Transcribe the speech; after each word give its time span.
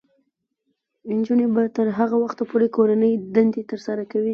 نجونې 1.17 1.47
به 1.53 1.63
تر 1.75 1.87
هغه 1.99 2.15
وخته 2.23 2.43
پورې 2.51 2.67
کورنۍ 2.75 3.13
دندې 3.35 3.61
ترسره 3.71 4.03
کوي. 4.11 4.29